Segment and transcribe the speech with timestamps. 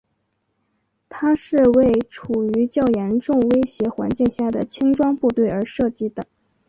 [1.09, 6.25] 它是为处于较严重威胁环境下的轻装部队而设计的。